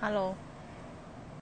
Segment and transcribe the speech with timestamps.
[0.00, 0.49] Hello。